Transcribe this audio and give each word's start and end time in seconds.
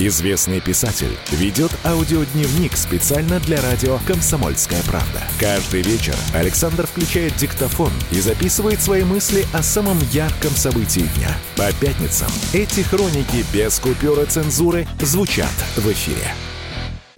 Известный 0.00 0.60
писатель 0.60 1.16
ведет 1.30 1.70
аудиодневник 1.84 2.76
специально 2.76 3.38
для 3.38 3.62
радио 3.62 3.98
«Комсомольская 4.08 4.82
правда». 4.82 5.20
Каждый 5.38 5.82
вечер 5.82 6.16
Александр 6.34 6.84
включает 6.88 7.36
диктофон 7.36 7.92
и 8.10 8.18
записывает 8.18 8.82
свои 8.82 9.04
мысли 9.04 9.46
о 9.52 9.62
самом 9.62 9.96
ярком 10.10 10.50
событии 10.50 11.08
дня. 11.16 11.28
По 11.56 11.72
пятницам 11.80 12.26
эти 12.52 12.80
хроники 12.80 13.44
без 13.54 13.78
купюры 13.78 14.24
цензуры 14.24 14.88
звучат 14.98 15.54
в 15.76 15.86
эфире. 15.92 16.26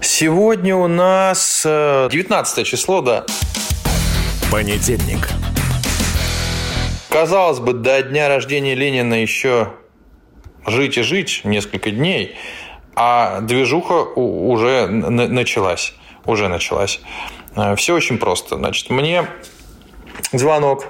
Сегодня 0.02 0.76
у 0.76 0.86
нас 0.86 1.62
э, 1.64 2.08
19 2.12 2.66
число, 2.66 3.00
да. 3.00 3.24
Понедельник. 4.52 5.30
Казалось 7.08 7.58
бы, 7.58 7.72
до 7.72 8.02
дня 8.02 8.28
рождения 8.28 8.74
Ленина 8.74 9.14
еще 9.14 9.72
жить 10.66 10.98
и 10.98 11.02
жить 11.02 11.40
несколько 11.44 11.90
дней, 11.90 12.36
а 12.96 13.40
движуха 13.42 14.02
уже 14.16 14.88
началась. 14.88 15.94
Уже 16.24 16.48
началась. 16.48 17.00
Все 17.76 17.94
очень 17.94 18.18
просто. 18.18 18.56
Значит, 18.56 18.90
мне 18.90 19.26
звонок 20.32 20.86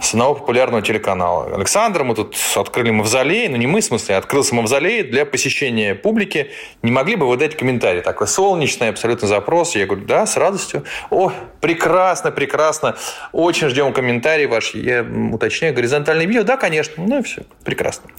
с 0.00 0.12
одного 0.12 0.34
популярного 0.34 0.82
телеканала. 0.82 1.54
Александр, 1.54 2.04
мы 2.04 2.14
тут 2.14 2.36
открыли 2.56 2.90
мавзолей, 2.90 3.48
ну 3.48 3.56
не 3.56 3.66
мы, 3.66 3.80
в 3.80 3.84
смысле, 3.84 4.16
открылся 4.16 4.54
мавзолей 4.54 5.02
для 5.02 5.26
посещения 5.26 5.94
публики. 5.94 6.50
Не 6.82 6.90
могли 6.90 7.16
бы 7.16 7.26
вы 7.26 7.36
дать 7.36 7.56
комментарий? 7.56 8.00
Такой 8.00 8.26
солнечный 8.26 8.90
абсолютно 8.90 9.28
запрос. 9.28 9.74
Я 9.74 9.86
говорю, 9.86 10.04
да, 10.06 10.26
с 10.26 10.36
радостью. 10.36 10.84
О, 11.10 11.32
прекрасно, 11.60 12.30
прекрасно. 12.30 12.96
Очень 13.32 13.68
ждем 13.68 13.92
комментарий 13.92 14.46
ваш. 14.46 14.74
Я 14.74 15.04
уточняю, 15.32 15.74
горизонтальное 15.74 16.26
видео? 16.26 16.42
Да, 16.42 16.56
конечно. 16.56 17.02
Ну 17.04 17.20
и 17.20 17.22
все, 17.22 17.42
прекрасно. 17.64 18.10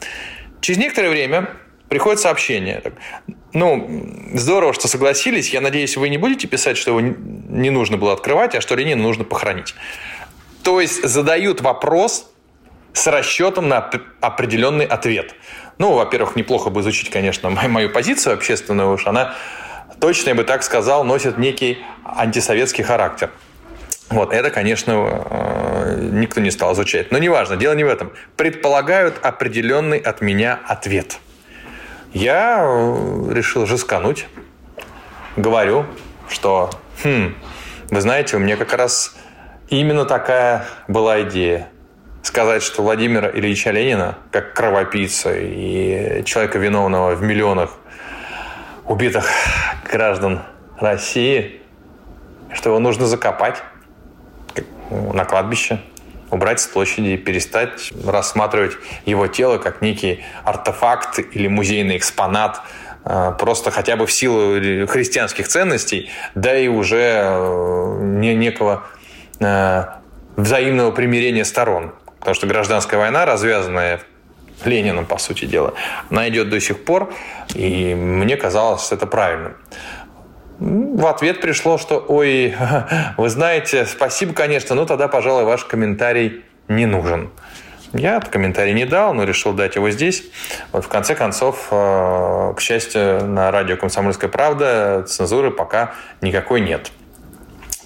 Через 0.62 0.80
некоторое 0.80 1.09
время 1.09 1.50
приходит 1.89 2.19
сообщение. 2.19 2.81
Ну, 3.53 4.09
здорово, 4.33 4.73
что 4.73 4.88
согласились. 4.88 5.50
Я 5.50 5.61
надеюсь, 5.61 5.97
вы 5.97 6.09
не 6.09 6.17
будете 6.17 6.47
писать, 6.47 6.78
что 6.78 6.91
его 6.91 7.02
не 7.02 7.69
нужно 7.69 7.97
было 7.97 8.14
открывать, 8.14 8.55
а 8.55 8.61
что 8.61 8.75
Ленина 8.75 9.02
нужно 9.02 9.23
похоронить. 9.23 9.75
То 10.63 10.81
есть 10.81 11.03
задают 11.08 11.61
вопрос 11.61 12.31
с 12.94 13.08
расчетом 13.08 13.69
на 13.69 13.80
оп- 13.80 14.02
определенный 14.22 14.86
ответ. 14.86 15.36
Ну, 15.78 15.94
во-первых, 15.94 16.36
неплохо 16.36 16.69
бы 16.69 16.81
изучить, 16.81 17.09
конечно, 17.09 17.50
мою, 17.50 17.69
мою 17.69 17.89
позицию 17.89 18.33
общественную 18.33 18.94
уж. 18.94 19.06
Она 19.06 19.36
точно, 20.00 20.30
я 20.30 20.36
бы 20.36 20.44
так 20.44 20.63
сказал, 20.63 21.03
носит 21.03 21.38
некий 21.38 21.78
антисоветский 22.03 22.83
характер. 22.83 23.30
Вот, 24.09 24.33
это, 24.33 24.50
конечно, 24.52 25.25
э, 25.30 26.09
никто 26.13 26.39
не 26.39 26.52
стал 26.52 26.73
изучать. 26.73 27.11
Но 27.11 27.17
неважно, 27.17 27.58
дело 27.58 27.73
не 27.73 27.83
в 27.83 27.88
этом. 27.88 28.11
Предполагают 28.38 29.16
определенный 29.22 29.97
от 29.97 30.22
меня 30.22 30.59
ответ. 30.67 31.19
Я 32.16 32.62
э, 32.64 33.34
решил 33.34 33.66
жескануть. 33.66 34.30
Говорю, 35.36 35.86
что, 36.30 36.70
хм, 37.04 37.36
вы 37.90 38.00
знаете, 38.00 38.38
у 38.38 38.40
меня 38.40 38.56
как 38.56 38.72
раз 38.72 39.14
именно 39.68 40.06
такая 40.06 40.66
была 40.88 41.24
идея. 41.24 41.68
Сказать, 42.24 42.64
что 42.64 42.84
Владимира 42.84 43.30
Ильича 43.30 43.72
Ленина, 43.72 44.18
как 44.32 44.54
кровопийца 44.54 45.36
и 45.36 46.24
человека, 46.24 46.58
виновного 46.58 47.16
в 47.16 47.22
миллионах 47.22 47.72
убитых 48.86 49.30
граждан 49.92 50.42
России, 50.80 51.60
что 52.54 52.70
его 52.70 52.80
нужно 52.80 53.08
закопать 53.08 53.62
на 54.90 55.25
кладбище, 55.25 55.81
убрать 56.31 56.59
с 56.59 56.68
площади 56.68 57.18
перестать 57.18 57.91
рассматривать 58.06 58.74
его 59.06 59.28
тело 59.28 59.58
как 59.58 59.81
некий 59.81 60.24
артефакт 60.44 61.19
или 61.19 61.47
музейный 61.47 61.97
экспонат, 61.97 62.62
э, 63.06 63.34
просто 63.40 63.72
хотя 63.72 63.96
бы 63.96 64.06
в 64.06 64.12
силу 64.12 64.88
христианских 64.88 65.47
ценностей, 65.47 66.09
да 66.36 66.58
и 66.58 66.68
уже 66.68 67.22
э, 67.24 67.97
не- 68.02 68.36
некого 68.36 68.84
э, 69.40 69.86
взаимного 70.36 70.91
примирения 70.91 71.46
сторон. 71.46 71.94
Потому 72.19 72.36
что 72.36 72.47
гражданская 72.47 73.00
война, 73.00 73.25
развязанная 73.25 74.02
Лениным, 74.63 75.06
по 75.06 75.18
сути 75.18 75.46
дела, 75.46 75.74
она 76.09 76.28
идет 76.30 76.50
до 76.50 76.59
сих 76.59 76.86
пор, 76.86 77.13
и 77.53 77.94
мне 77.94 78.38
казалось, 78.38 78.92
это 78.92 79.06
правильно. 79.06 79.53
В 80.60 81.08
ответ 81.08 81.42
пришло, 81.42 81.78
что 81.78 82.04
ой, 82.08 82.56
вы 83.18 83.30
знаете, 83.30 83.86
спасибо, 83.86 84.34
конечно, 84.34 84.76
но 84.76 84.86
тогда, 84.86 85.08
пожалуй, 85.08 85.44
ваш 85.44 85.66
комментарий 85.66 86.44
не 86.68 86.86
нужен. 86.86 87.30
Я 87.94 88.20
комментарий 88.20 88.74
не 88.74 88.86
дал, 88.86 89.14
но 89.14 89.24
решил 89.24 89.54
дать 89.54 89.76
его 89.76 89.90
здесь. 89.90 90.24
Вот 90.72 90.84
в 90.84 90.88
конце 90.90 91.16
концов, 91.16 91.68
э, 91.72 92.54
к 92.56 92.60
счастью, 92.60 93.26
на 93.26 93.52
радио 93.52 93.78
«Комсомольская 93.78 94.30
правда» 94.30 95.06
цензуры 95.08 95.52
пока 95.52 95.94
никакой 96.22 96.60
нет. 96.60 96.92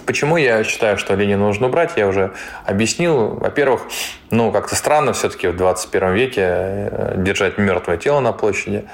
Почему 0.07 0.37
я 0.37 0.63
считаю, 0.63 0.97
что 0.97 1.13
Ленина 1.13 1.43
нужно 1.43 1.67
убрать, 1.67 1.91
я 1.95 2.07
уже 2.07 2.33
объяснил. 2.65 3.35
Во-первых, 3.35 3.83
ну, 4.31 4.51
как-то 4.51 4.75
странно 4.75 5.13
все-таки 5.13 5.47
в 5.47 5.55
21 5.55 6.13
веке 6.13 6.41
э, 6.41 7.13
держать 7.17 7.59
мертвое 7.59 7.97
тело 7.97 8.19
на 8.19 8.31
площади. 8.31 8.85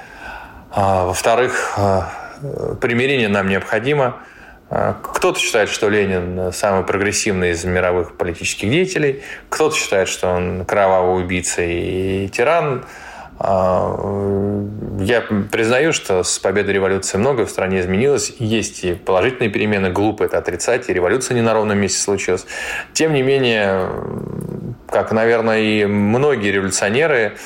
А, 0.70 1.06
Во-вторых, 1.06 1.74
э, 1.78 2.02
примирение 2.80 3.28
нам 3.28 3.48
необходимо. 3.48 4.16
А, 4.68 4.96
Кто-то 5.02 5.38
считает, 5.38 5.68
что 5.68 5.88
Ленин 5.88 6.52
самый 6.52 6.84
прогрессивный 6.84 7.50
из 7.50 7.64
мировых 7.64 8.16
политических 8.16 8.70
деятелей. 8.70 9.22
Кто-то 9.48 9.76
считает, 9.76 10.08
что 10.08 10.28
он 10.28 10.64
кровавый 10.64 11.22
убийца 11.22 11.62
и 11.62 12.28
тиран. 12.28 12.84
Я 13.38 15.20
признаю, 15.52 15.92
что 15.92 16.22
с 16.22 16.38
победой 16.38 16.72
революции 16.72 17.18
многое 17.18 17.44
в 17.44 17.50
стране 17.50 17.80
изменилось. 17.80 18.32
Есть 18.38 18.82
и 18.82 18.94
положительные 18.94 19.50
перемены, 19.50 19.90
глупо 19.90 20.24
это 20.24 20.38
отрицать, 20.38 20.88
и 20.88 20.94
революция 20.94 21.34
не 21.34 21.42
на 21.42 21.52
ровном 21.52 21.78
месте 21.78 22.00
случилась. 22.00 22.46
Тем 22.94 23.12
не 23.12 23.22
менее, 23.22 23.90
как, 24.88 25.12
наверное, 25.12 25.60
и 25.60 25.84
многие 25.84 26.50
революционеры, 26.50 27.36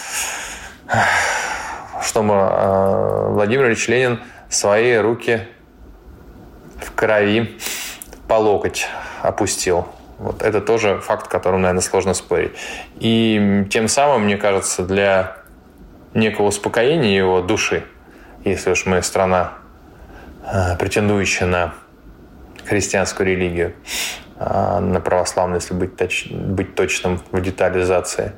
что 2.02 2.22
мы, 2.22 2.34
э, 2.34 3.28
Владимир 3.30 3.66
Ильич 3.66 3.88
Ленин 3.88 4.20
свои 4.50 4.96
руки 4.96 5.46
в 6.80 6.92
крови 6.94 7.58
по 8.28 8.34
локоть 8.34 8.86
опустил. 9.22 9.86
Вот 10.18 10.42
это 10.42 10.60
тоже 10.60 10.98
факт, 11.00 11.28
которым, 11.28 11.62
наверное, 11.62 11.80
сложно 11.80 12.12
спорить. 12.12 12.52
И 12.98 13.64
тем 13.70 13.88
самым, 13.88 14.24
мне 14.24 14.36
кажется, 14.36 14.82
для 14.82 15.36
некого 16.12 16.48
успокоения 16.48 17.16
его 17.16 17.40
души, 17.40 17.84
если 18.44 18.70
уж 18.70 18.84
мы 18.84 19.02
страна, 19.02 19.54
э, 20.44 20.76
претендующая 20.78 21.46
на 21.46 21.74
христианскую 22.66 23.26
религию, 23.28 23.74
э, 24.38 24.78
на 24.80 25.00
православную, 25.00 25.60
если 25.60 25.74
быть, 25.74 25.94
точ- 25.94 26.34
быть 26.34 26.74
точным 26.74 27.22
в 27.30 27.40
детализации. 27.40 28.32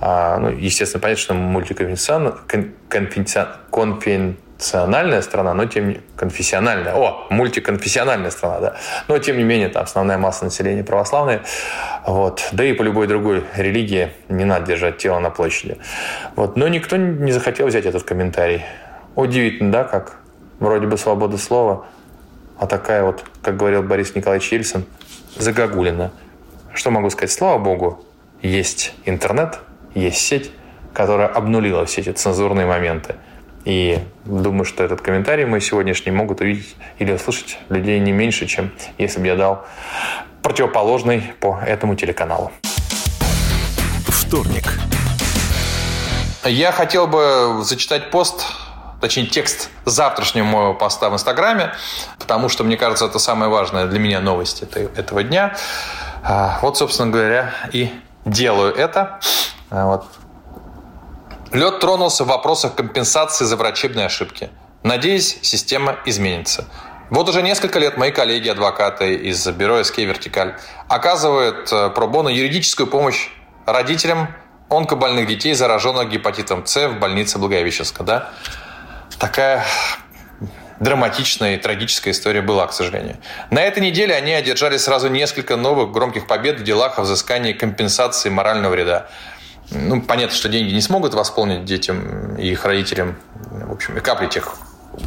А, 0.00 0.38
Ну, 0.38 0.50
естественно, 0.50 1.00
понятно, 1.00 1.22
что 1.22 1.34
мультиконфессиональная 1.34 2.32
кон- 2.48 2.74
конфессион- 2.88 4.36
конфессиональная 4.64 5.20
страна, 5.20 5.54
но 5.54 5.66
тем 5.66 5.88
не 5.88 6.00
конфессиональная. 6.16 6.94
О, 6.94 7.26
мультиконфессиональная 7.28 8.30
страна, 8.30 8.60
да. 8.60 8.76
Но 9.08 9.18
тем 9.18 9.36
не 9.36 9.44
менее, 9.44 9.68
там 9.68 9.82
основная 9.82 10.16
масса 10.16 10.44
населения 10.44 10.82
православная. 10.82 11.42
Вот. 12.06 12.48
Да 12.52 12.64
и 12.64 12.72
по 12.72 12.82
любой 12.82 13.06
другой 13.06 13.44
религии 13.56 14.10
не 14.30 14.44
надо 14.44 14.66
держать 14.66 14.96
тело 14.96 15.18
на 15.18 15.28
площади. 15.28 15.76
Вот. 16.34 16.56
Но 16.56 16.68
никто 16.68 16.96
не 16.96 17.32
захотел 17.32 17.66
взять 17.66 17.84
этот 17.84 18.04
комментарий. 18.04 18.64
Удивительно, 19.16 19.70
да, 19.70 19.84
как 19.84 20.16
вроде 20.60 20.86
бы 20.86 20.96
свобода 20.96 21.36
слова, 21.36 21.84
а 22.58 22.66
такая 22.66 23.04
вот, 23.04 23.22
как 23.42 23.56
говорил 23.58 23.82
Борис 23.82 24.14
Николаевич 24.14 24.50
Ельцин, 24.50 24.86
загогулина. 25.36 26.10
Что 26.72 26.90
могу 26.90 27.10
сказать? 27.10 27.32
Слава 27.32 27.58
богу, 27.58 28.02
есть 28.40 28.94
интернет, 29.04 29.58
есть 29.94 30.18
сеть, 30.18 30.50
которая 30.94 31.28
обнулила 31.28 31.84
все 31.84 32.00
эти 32.00 32.10
цензурные 32.10 32.66
моменты. 32.66 33.16
И 33.64 33.98
думаю, 34.24 34.64
что 34.64 34.84
этот 34.84 35.00
комментарий 35.00 35.44
мой 35.46 35.60
сегодняшний 35.60 36.12
могут 36.12 36.40
увидеть 36.40 36.76
или 36.98 37.12
услышать 37.12 37.58
людей 37.70 37.98
не 37.98 38.12
меньше, 38.12 38.46
чем 38.46 38.72
если 38.98 39.20
бы 39.20 39.26
я 39.26 39.36
дал 39.36 39.64
противоположный 40.42 41.32
по 41.40 41.58
этому 41.66 41.94
телеканалу. 41.96 42.52
Вторник. 44.06 44.64
Я 46.44 46.72
хотел 46.72 47.06
бы 47.06 47.60
зачитать 47.62 48.10
пост, 48.10 48.44
точнее 49.00 49.26
текст 49.26 49.70
завтрашнего 49.86 50.44
моего 50.44 50.74
поста 50.74 51.08
в 51.08 51.14
Инстаграме, 51.14 51.72
потому 52.18 52.50
что, 52.50 52.64
мне 52.64 52.76
кажется, 52.76 53.06
это 53.06 53.18
самая 53.18 53.48
важная 53.48 53.86
для 53.86 53.98
меня 53.98 54.20
новость 54.20 54.62
этого 54.62 55.22
дня. 55.22 55.56
А, 56.22 56.58
Вот, 56.60 56.76
собственно 56.76 57.10
говоря, 57.10 57.50
и 57.72 57.90
делаю 58.26 58.74
это. 58.74 59.20
А, 59.70 59.86
Вот. 59.86 60.06
Лед 61.54 61.78
тронулся 61.78 62.24
в 62.24 62.26
вопросах 62.26 62.74
компенсации 62.74 63.44
за 63.44 63.56
врачебные 63.56 64.06
ошибки. 64.06 64.50
Надеюсь, 64.82 65.38
система 65.42 65.98
изменится. 66.04 66.64
Вот 67.10 67.28
уже 67.28 67.42
несколько 67.42 67.78
лет 67.78 67.96
мои 67.96 68.10
коллеги-адвокаты 68.10 69.14
из 69.14 69.46
бюро 69.46 69.84
СК 69.84 69.98
«Вертикаль» 69.98 70.56
оказывают 70.88 71.72
э, 71.72 71.90
пробону 71.90 72.28
юридическую 72.28 72.88
помощь 72.88 73.28
родителям 73.66 74.34
онкобольных 74.68 75.28
детей, 75.28 75.54
зараженных 75.54 76.10
гепатитом 76.10 76.66
С 76.66 76.88
в 76.88 76.98
больнице 76.98 77.38
Благовещенска. 77.38 78.02
Да? 78.02 78.30
Такая 79.20 79.64
драматичная 80.80 81.54
и 81.54 81.58
трагическая 81.58 82.10
история 82.10 82.42
была, 82.42 82.66
к 82.66 82.72
сожалению. 82.72 83.16
На 83.50 83.62
этой 83.62 83.80
неделе 83.80 84.12
они 84.16 84.32
одержали 84.32 84.76
сразу 84.76 85.06
несколько 85.06 85.54
новых 85.54 85.92
громких 85.92 86.26
побед 86.26 86.58
в 86.58 86.64
делах 86.64 86.98
о 86.98 87.02
взыскании 87.02 87.52
компенсации 87.52 88.28
морального 88.28 88.72
вреда. 88.72 89.06
Ну, 89.70 90.02
понятно, 90.02 90.36
что 90.36 90.48
деньги 90.48 90.72
не 90.72 90.80
смогут 90.80 91.14
восполнить 91.14 91.64
детям 91.64 92.36
и 92.36 92.48
их 92.48 92.64
родителям, 92.64 93.16
в 93.50 93.72
общем, 93.72 93.96
и 93.96 94.00
капли 94.00 94.26
тех 94.26 94.54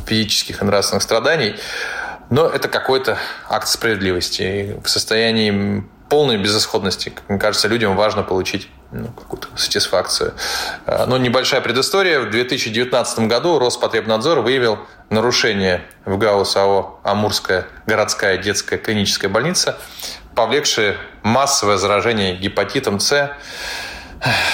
физических 0.06 0.62
и 0.62 0.66
нравственных 0.66 1.04
страданий, 1.04 1.56
но 2.30 2.46
это 2.48 2.68
какой-то 2.68 3.18
акт 3.50 3.68
справедливости. 3.68 4.42
И 4.42 4.80
в 4.84 4.90
состоянии 4.90 5.84
полной 6.10 6.38
безысходности, 6.38 7.14
мне 7.28 7.40
кажется, 7.40 7.68
людям 7.68 7.96
важно 7.96 8.24
получить 8.24 8.70
ну, 8.92 9.08
какую-то 9.08 9.48
сатисфакцию. 9.56 10.34
А, 10.86 11.06
но 11.06 11.18
небольшая 11.18 11.62
предыстория. 11.62 12.20
В 12.20 12.30
2019 12.30 13.20
году 13.20 13.60
Роспотребнадзор 13.60 14.40
выявил 14.40 14.80
нарушение 15.10 15.84
в 16.06 16.18
ГАУС 16.18 16.56
АО 16.56 17.00
«Амурская 17.04 17.68
городская 17.86 18.38
детская 18.38 18.78
клиническая 18.78 19.30
больница», 19.30 19.78
повлекшее 20.36 20.98
массовое 21.24 21.78
заражение 21.78 22.36
гепатитом 22.36 23.00
С 23.00 23.32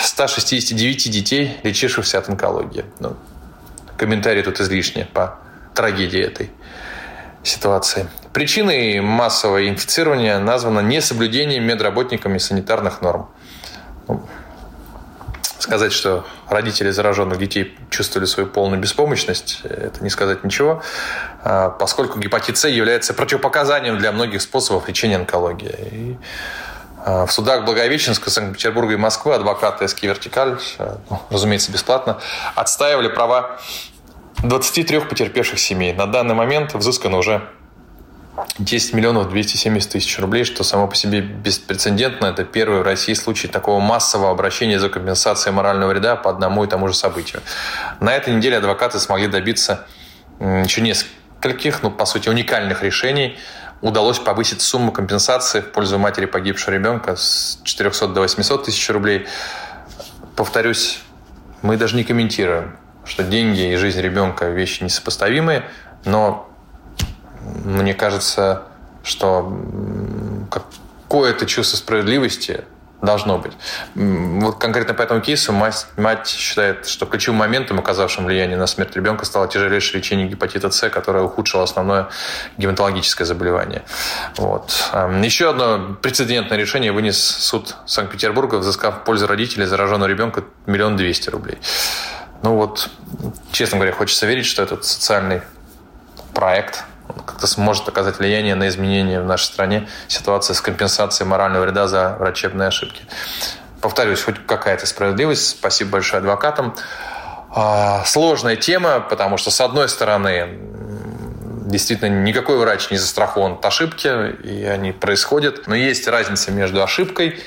169 0.04 1.12
детей, 1.12 1.58
лечившихся 1.64 2.20
от 2.20 2.30
онкологии. 2.30 2.86
Ну, 3.00 3.16
комментарии 3.98 4.42
тут 4.42 4.60
излишние 4.60 5.06
по 5.06 5.40
трагедии 5.74 6.20
этой 6.20 6.52
ситуации. 7.44 8.08
Причиной 8.34 9.00
массового 9.00 9.68
инфицирования 9.68 10.40
названо 10.40 10.80
несоблюдение 10.80 11.60
медработниками 11.60 12.38
санитарных 12.38 13.02
норм. 13.02 13.30
Ну, 14.08 14.26
сказать, 15.60 15.94
что 15.94 16.26
родители 16.50 16.90
зараженных 16.90 17.38
детей 17.40 17.78
чувствовали 17.90 18.26
свою 18.26 18.50
полную 18.50 18.82
беспомощность, 18.82 19.62
это 19.64 20.04
не 20.04 20.10
сказать 20.10 20.44
ничего, 20.44 20.84
а, 21.42 21.70
поскольку 21.70 22.20
гепатит 22.20 22.58
С 22.58 22.68
является 22.68 23.14
противопоказанием 23.14 23.98
для 23.98 24.12
многих 24.12 24.42
способов 24.42 24.88
лечения 24.88 25.16
онкологии. 25.16 25.76
И 25.92 26.18
в 27.06 27.32
судах 27.32 27.66
Благовещенска, 27.66 28.30
Санкт-Петербурга 28.30 28.94
и 28.94 28.98
Москвы 28.98 29.36
адвокаты 29.36 29.88
СК 29.88 30.04
«Вертикаль», 30.04 30.58
а, 30.80 30.98
ну, 31.10 31.22
разумеется, 31.30 31.72
бесплатно, 31.72 32.20
отстаивали 32.56 33.10
права 33.10 33.60
23 34.44 35.02
потерпевших 35.02 35.60
семей. 35.60 35.94
На 35.94 36.06
данный 36.06 36.36
момент 36.36 36.74
взыскано 36.74 37.18
уже 37.18 37.42
10 38.58 38.94
миллионов 38.94 39.30
270 39.30 39.92
тысяч 39.92 40.20
рублей, 40.20 40.44
что 40.44 40.64
само 40.64 40.88
по 40.88 40.96
себе 40.96 41.22
беспрецедентно. 41.22 42.28
Это 42.28 42.44
первый 42.44 42.80
в 42.80 42.84
России 42.84 43.14
случай 43.14 43.48
такого 43.48 43.80
массового 43.80 44.32
обращения 44.32 44.80
за 44.80 44.90
компенсацией 44.90 45.54
морального 45.54 45.90
вреда 45.92 46.16
по 46.16 46.30
одному 46.30 46.64
и 46.64 46.68
тому 46.68 46.88
же 46.88 46.94
событию. 46.94 47.42
На 48.00 48.16
этой 48.16 48.34
неделе 48.34 48.58
адвокаты 48.58 49.00
смогли 49.00 49.28
добиться 49.28 49.86
еще 50.40 50.82
нескольких, 50.82 51.84
ну, 51.84 51.92
по 51.92 52.06
сути, 52.06 52.30
уникальных 52.30 52.84
решений. 52.84 53.38
Удалось 53.84 54.18
повысить 54.18 54.62
сумму 54.62 54.94
компенсации 54.94 55.60
в 55.60 55.74
пользу 55.74 56.00
матери 56.00 56.26
погибшего 56.26 56.74
ребенка 56.74 57.18
с 57.18 57.60
400 57.66 58.08
до 58.08 58.22
800 58.22 58.64
тысяч 58.64 58.90
рублей. 58.90 59.28
Повторюсь, 60.38 61.02
мы 61.64 61.76
даже 61.76 61.98
не 61.98 62.06
комментируем, 62.06 62.78
что 63.04 63.24
деньги 63.24 63.74
и 63.74 63.76
жизнь 63.76 64.00
ребенка 64.00 64.46
вещи 64.46 64.84
несопоставимые, 64.86 65.66
но 66.06 66.50
мне 67.66 67.94
кажется, 67.94 68.64
что 69.04 69.54
какое-то 70.50 71.46
чувство 71.46 71.76
справедливости 71.76 72.64
должно 73.04 73.38
быть. 73.38 73.52
Вот 73.96 74.58
конкретно 74.58 74.94
по 74.94 75.02
этому 75.02 75.22
кейсу 75.22 75.52
мать, 75.52 75.88
мать 75.98 76.28
считает, 76.28 76.88
что 76.88 77.06
ключевым 77.06 77.40
моментом, 77.40 77.78
оказавшим 77.80 78.26
влияние 78.26 78.58
на 78.58 78.66
смерть 78.66 78.96
ребенка, 78.96 79.26
стало 79.26 79.48
тяжелейшее 79.48 80.00
лечение 80.00 80.28
гепатита 80.28 80.72
С, 80.72 80.90
которое 80.90 81.24
ухудшило 81.24 81.64
основное 81.64 82.08
гематологическое 82.58 83.28
заболевание. 83.28 83.84
Вот. 84.38 84.90
Еще 85.22 85.50
одно 85.50 85.96
прецедентное 86.02 86.58
решение 86.58 86.92
вынес 86.92 87.22
суд 87.22 87.76
Санкт-Петербурга, 87.86 88.56
взыскав 88.56 89.02
в 89.02 89.04
пользу 89.04 89.28
родителей 89.28 89.66
зараженного 89.66 90.08
ребенка 90.08 90.46
миллион 90.66 90.96
двести 90.96 91.30
рублей. 91.30 91.58
Ну 92.42 92.56
вот, 92.56 92.90
честно 93.52 93.78
говоря, 93.78 93.94
хочется 93.94 94.26
верить, 94.26 94.46
что 94.46 94.64
этот 94.64 94.86
социальный 94.86 95.42
проект 96.34 96.86
как-то 97.26 97.48
сможет 97.48 97.88
оказать 97.88 98.20
влияние 98.20 98.56
на 98.56 98.68
изменение 98.68 99.22
в 99.22 99.26
нашей 99.26 99.46
стране 99.46 99.88
ситуации 100.08 100.54
с 100.54 100.62
компенсацией 100.62 101.28
морального 101.28 101.64
вреда 101.64 101.88
за 101.88 102.16
врачебные 102.20 102.68
ошибки. 102.68 103.04
Повторюсь, 103.82 104.22
хоть 104.24 104.36
какая-то 104.46 104.86
справедливость. 104.86 105.50
Спасибо 105.50 105.92
большое 105.92 106.20
адвокатам. 106.20 106.76
А, 107.50 108.04
сложная 108.06 108.56
тема, 108.56 109.00
потому 109.00 109.38
что, 109.38 109.52
с 109.52 109.60
одной 109.62 109.90
стороны, 109.90 110.60
действительно 111.66 112.24
никакой 112.24 112.58
врач 112.58 112.90
не 112.92 112.98
застрахован 112.98 113.54
от 113.54 113.66
ошибки, 113.66 114.08
и 114.44 114.64
они 114.66 114.92
происходят. 114.92 115.68
Но 115.68 115.76
есть 115.76 116.08
разница 116.08 116.52
между 116.52 116.82
ошибкой 116.82 117.40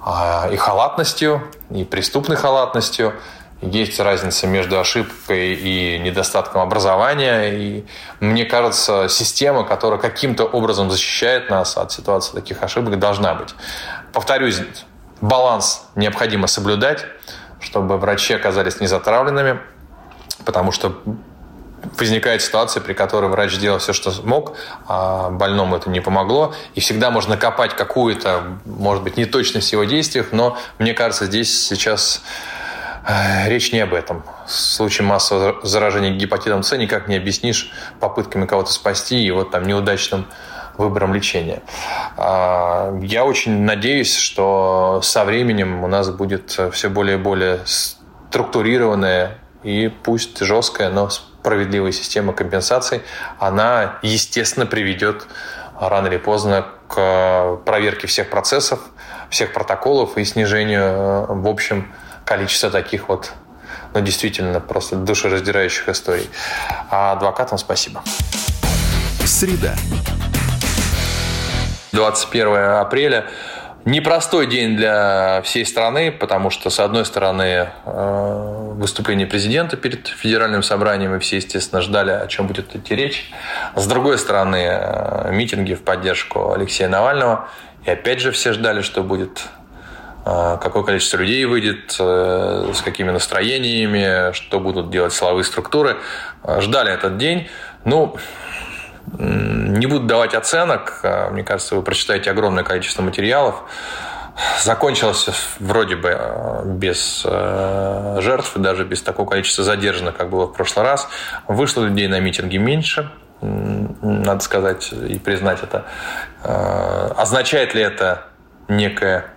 а, 0.00 0.48
и 0.52 0.56
халатностью, 0.56 1.50
и 1.70 1.84
преступной 1.84 2.36
халатностью– 2.36 3.14
есть 3.60 3.98
разница 3.98 4.46
между 4.46 4.78
ошибкой 4.78 5.54
и 5.54 5.98
недостатком 5.98 6.60
образования. 6.60 7.54
И 7.54 7.84
мне 8.20 8.44
кажется, 8.44 9.08
система, 9.08 9.64
которая 9.64 9.98
каким-то 9.98 10.44
образом 10.44 10.90
защищает 10.90 11.50
нас 11.50 11.76
от 11.76 11.92
ситуации 11.92 12.34
таких 12.34 12.62
ошибок, 12.62 12.98
должна 12.98 13.34
быть. 13.34 13.54
Повторюсь, 14.12 14.60
баланс 15.20 15.86
необходимо 15.96 16.46
соблюдать, 16.46 17.04
чтобы 17.60 17.98
врачи 17.98 18.34
оказались 18.34 18.80
незатравленными, 18.80 19.60
потому 20.44 20.70
что 20.70 20.94
возникает 21.96 22.42
ситуация, 22.42 22.80
при 22.80 22.92
которой 22.92 23.30
врач 23.30 23.52
сделал 23.52 23.78
все, 23.78 23.92
что 23.92 24.10
смог, 24.10 24.56
а 24.86 25.30
больному 25.30 25.76
это 25.76 25.90
не 25.90 26.00
помогло. 26.00 26.54
И 26.74 26.80
всегда 26.80 27.10
можно 27.10 27.36
копать 27.36 27.74
какую-то, 27.74 28.58
может 28.64 29.02
быть, 29.02 29.16
неточность 29.16 29.70
в 29.70 29.72
его 29.72 29.84
действиях, 29.84 30.28
но 30.32 30.56
мне 30.78 30.94
кажется, 30.94 31.26
здесь 31.26 31.66
сейчас 31.68 32.22
Речь 33.46 33.72
не 33.72 33.80
об 33.80 33.94
этом. 33.94 34.22
В 34.46 34.50
случае 34.50 35.06
массового 35.06 35.66
заражения 35.66 36.10
гепатитом 36.10 36.62
С 36.62 36.76
никак 36.76 37.08
не 37.08 37.16
объяснишь 37.16 37.72
попытками 38.00 38.44
кого-то 38.44 38.70
спасти 38.70 39.24
и 39.24 39.30
вот 39.30 39.50
там 39.50 39.64
неудачным 39.66 40.26
выбором 40.76 41.14
лечения. 41.14 41.62
А, 42.16 42.94
я 43.00 43.24
очень 43.24 43.62
надеюсь, 43.62 44.14
что 44.14 45.00
со 45.02 45.24
временем 45.24 45.82
у 45.84 45.88
нас 45.88 46.10
будет 46.10 46.58
все 46.72 46.90
более 46.90 47.16
и 47.16 47.20
более 47.20 47.60
структурированная 47.64 49.38
и 49.62 49.88
пусть 49.88 50.38
жесткая, 50.38 50.90
но 50.90 51.08
справедливая 51.08 51.92
система 51.92 52.32
компенсаций. 52.34 53.02
Она, 53.38 53.98
естественно, 54.02 54.66
приведет 54.66 55.26
рано 55.80 56.08
или 56.08 56.18
поздно 56.18 56.66
к 56.88 57.60
проверке 57.64 58.06
всех 58.06 58.28
процессов, 58.30 58.80
всех 59.30 59.52
протоколов 59.52 60.16
и 60.16 60.24
снижению 60.24 60.82
э, 60.82 61.26
в 61.28 61.48
общем 61.48 61.92
количество 62.28 62.68
таких 62.68 63.08
вот, 63.08 63.32
ну, 63.94 64.02
действительно, 64.02 64.60
просто 64.60 64.96
душераздирающих 64.96 65.88
историй. 65.88 66.28
А 66.90 67.12
адвокатам 67.12 67.56
спасибо. 67.56 68.02
Среда. 69.24 69.74
21 71.92 72.54
апреля 72.80 73.26
Непростой 73.84 74.46
день 74.46 74.76
для 74.76 75.40
всей 75.44 75.64
страны, 75.64 76.12
потому 76.12 76.50
что, 76.50 76.68
с 76.68 76.78
одной 76.78 77.06
стороны, 77.06 77.70
э, 77.86 78.72
выступление 78.74 79.26
президента 79.26 79.78
перед 79.78 80.08
федеральным 80.08 80.62
собранием, 80.62 81.14
и 81.14 81.18
все, 81.20 81.36
естественно, 81.36 81.80
ждали, 81.80 82.10
о 82.10 82.26
чем 82.26 82.48
будет 82.48 82.76
идти 82.76 82.94
речь. 82.94 83.30
С 83.76 83.86
другой 83.86 84.18
стороны, 84.18 84.62
э, 84.68 85.30
митинги 85.32 85.72
в 85.72 85.82
поддержку 85.82 86.52
Алексея 86.52 86.90
Навального. 86.90 87.48
И 87.86 87.90
опять 87.90 88.20
же 88.20 88.30
все 88.30 88.52
ждали, 88.52 88.82
что 88.82 89.02
будет 89.02 89.48
какое 90.60 90.82
количество 90.82 91.18
людей 91.18 91.44
выйдет, 91.44 91.96
э, 91.98 92.72
с 92.74 92.82
какими 92.82 93.10
настроениями, 93.10 94.32
что 94.32 94.60
будут 94.60 94.90
делать 94.90 95.12
силовые 95.12 95.44
структуры. 95.44 95.96
А, 96.42 96.60
ждали 96.60 96.92
этот 96.92 97.16
день. 97.16 97.48
Ну, 97.84 98.16
не 99.18 99.86
буду 99.86 100.06
давать 100.06 100.34
оценок. 100.34 101.00
А, 101.02 101.30
мне 101.30 101.44
кажется, 101.44 101.76
вы 101.76 101.82
прочитаете 101.82 102.30
огромное 102.30 102.64
количество 102.64 103.02
материалов. 103.02 103.62
Закончилось 104.62 105.28
вроде 105.58 105.96
бы 105.96 106.16
без 106.64 107.22
э, 107.24 108.18
жертв, 108.20 108.52
даже 108.56 108.84
без 108.84 109.02
такого 109.02 109.28
количества 109.28 109.64
задержанных, 109.64 110.16
как 110.16 110.30
было 110.30 110.46
в 110.46 110.52
прошлый 110.52 110.84
раз. 110.84 111.08
Вышло 111.48 111.84
людей 111.84 112.06
на 112.06 112.20
митинги 112.20 112.56
меньше, 112.56 113.10
надо 113.40 114.40
сказать 114.40 114.92
и 114.92 115.18
признать 115.18 115.60
это. 115.62 115.86
Означает 117.16 117.74
ли 117.74 117.82
это 117.82 118.26
некое 118.68 119.32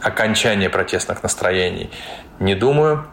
окончание 0.00 0.70
протестных 0.70 1.22
настроений? 1.22 1.90
Не 2.38 2.54
думаю. 2.54 3.06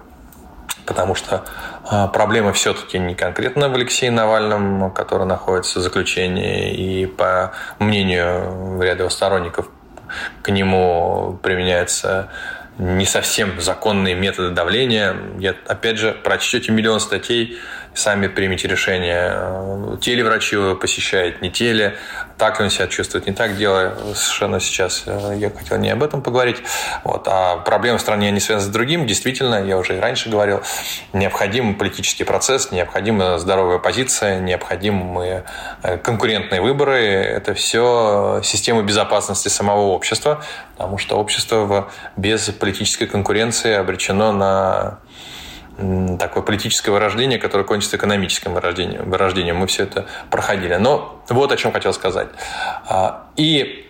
потому 0.85 1.15
что 1.15 1.43
а, 1.89 2.07
проблема 2.07 2.53
все-таки 2.53 2.99
не 2.99 3.15
конкретно 3.15 3.69
в 3.69 3.73
Алексее 3.73 4.11
Навальном, 4.11 4.91
который 4.91 5.25
находится 5.25 5.79
в 5.79 5.81
заключении, 5.81 6.73
и 6.75 7.05
по 7.07 7.53
мнению 7.79 8.79
ряда 8.81 8.99
его 8.99 9.09
сторонников 9.09 9.67
к 10.43 10.49
нему 10.49 11.39
применяется 11.41 12.29
не 12.77 13.05
совсем 13.05 13.59
законные 13.61 14.15
методы 14.15 14.53
давления. 14.53 15.15
Я, 15.39 15.55
опять 15.67 15.97
же, 15.97 16.11
прочтете 16.11 16.71
миллион 16.71 16.99
статей, 16.99 17.57
сами 17.95 18.27
примите 18.27 18.67
решение, 18.67 19.97
телеврачи 20.01 20.55
его 20.55 20.75
посещает, 20.75 21.41
не 21.41 21.49
теле, 21.49 21.95
так 22.37 22.59
ли 22.59 22.65
он 22.65 22.71
себя 22.71 22.87
чувствует, 22.87 23.25
не 23.27 23.33
так 23.33 23.55
дело. 23.55 23.95
Совершенно 24.13 24.59
сейчас 24.59 25.03
э, 25.05 25.35
я 25.37 25.49
хотел 25.49 25.77
не 25.77 25.89
об 25.89 26.03
этом 26.03 26.21
поговорить. 26.21 26.57
Вот. 27.03 27.27
А 27.27 27.57
проблемы 27.57 27.97
в 27.97 28.01
стране 28.01 28.29
не 28.31 28.39
связаны 28.39 28.69
с 28.69 28.73
другим. 28.73 29.07
Действительно, 29.07 29.63
я 29.63 29.77
уже 29.77 29.95
и 29.97 29.99
раньше 29.99 30.29
говорил, 30.29 30.61
необходим 31.13 31.75
политический 31.75 32.25
процесс, 32.25 32.71
необходима 32.71 33.39
здоровая 33.39 33.79
позиция, 33.79 34.39
необходимы 34.39 35.45
э, 35.81 35.97
конкурентные 35.97 36.61
выборы. 36.61 36.99
Это 36.99 37.53
все 37.53 38.41
система 38.43 38.83
безопасности 38.83 39.47
самого 39.47 39.87
общества, 39.87 40.43
потому 40.77 40.97
что 40.97 41.15
общество 41.15 41.89
без 42.17 42.49
политической 42.49 43.05
конкуренции 43.05 43.73
обречено 43.73 44.33
на 44.33 44.99
такое 46.19 46.43
политическое 46.43 46.91
вырождение, 46.91 47.37
которое 47.37 47.63
кончится 47.63 47.97
экономическим 47.97 48.53
вырождением. 48.53 49.09
вырождением. 49.09 49.57
Мы 49.57 49.67
все 49.67 49.83
это 49.83 50.05
проходили. 50.29 50.75
Но 50.75 51.21
вот 51.29 51.51
о 51.51 51.57
чем 51.57 51.71
хотел 51.71 51.93
сказать. 51.93 52.29
А, 52.87 53.27
и 53.35 53.89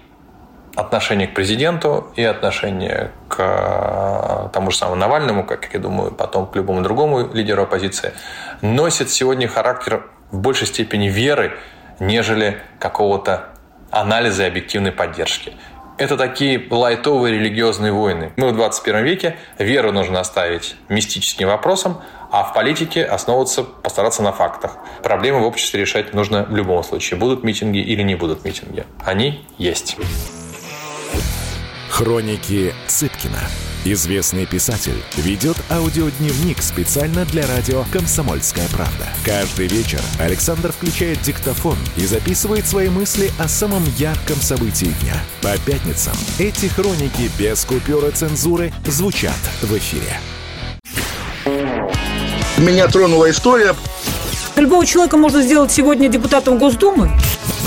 отношение 0.75 1.27
к 1.27 1.33
президенту, 1.33 2.11
и 2.15 2.23
отношение 2.23 3.11
к 3.29 3.37
а, 3.39 4.49
тому 4.51 4.71
же 4.71 4.77
самому 4.77 4.95
Навальному, 4.95 5.45
как 5.45 5.73
я 5.73 5.79
думаю, 5.79 6.11
потом 6.11 6.47
к 6.47 6.55
любому 6.55 6.81
другому 6.81 7.31
лидеру 7.33 7.63
оппозиции, 7.63 8.13
носит 8.61 9.09
сегодня 9.09 9.47
характер 9.47 10.05
в 10.31 10.39
большей 10.39 10.67
степени 10.67 11.07
веры, 11.07 11.53
нежели 11.99 12.61
какого-то 12.79 13.49
анализа 13.91 14.43
и 14.43 14.47
объективной 14.47 14.91
поддержки. 14.91 15.53
Это 15.97 16.17
такие 16.17 16.61
лайтовые 16.69 17.35
религиозные 17.35 17.93
войны. 17.93 18.33
Мы 18.35 18.49
в 18.49 18.55
21 18.55 19.03
веке, 19.05 19.37
веру 19.57 19.93
нужно 19.93 20.19
оставить 20.19 20.75
мистическим 20.89 21.47
вопросом, 21.47 22.01
а 22.31 22.43
в 22.43 22.53
политике 22.53 23.05
основываться, 23.05 23.63
постараться 23.63 24.21
на 24.21 24.33
фактах. 24.33 24.77
Проблемы 25.03 25.39
в 25.39 25.45
обществе 25.45 25.79
решать 25.79 26.13
нужно 26.13 26.43
в 26.43 26.55
любом 26.55 26.83
случае. 26.83 27.17
Будут 27.17 27.45
митинги 27.45 27.77
или 27.77 28.01
не 28.01 28.15
будут 28.15 28.43
митинги. 28.43 28.83
Они 29.05 29.45
есть. 29.57 29.95
Хроники 31.89 32.73
Цыпкина. 32.87 33.39
Известный 33.87 34.47
писатель 34.47 34.99
ведет 35.15 35.55
аудиодневник 35.69 36.59
специально 36.63 37.23
для 37.25 37.45
радио 37.45 37.83
«Комсомольская 37.93 38.67
правда». 38.69 39.07
Каждый 39.23 39.67
вечер 39.67 40.01
Александр 40.17 40.71
включает 40.71 41.21
диктофон 41.21 41.77
и 41.95 42.07
записывает 42.07 42.65
свои 42.65 42.89
мысли 42.89 43.31
о 43.37 43.47
самом 43.47 43.83
ярком 43.99 44.37
событии 44.37 44.91
дня. 45.01 45.13
По 45.43 45.55
пятницам 45.59 46.15
эти 46.39 46.65
хроники 46.65 47.29
без 47.37 47.63
купюра 47.63 48.09
цензуры 48.09 48.73
звучат 48.87 49.37
в 49.61 49.77
эфире. 49.77 50.19
Меня 52.57 52.87
тронула 52.87 53.29
история. 53.29 53.75
Любого 54.55 54.83
человека 54.83 55.17
можно 55.17 55.43
сделать 55.43 55.71
сегодня 55.71 56.09
депутатом 56.09 56.57
Госдумы 56.57 57.11